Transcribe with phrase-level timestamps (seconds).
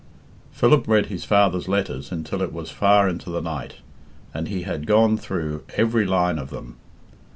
[0.51, 3.75] Philip read his father's letters until it was far into the night,
[4.33, 6.77] and he had gone through every line of them.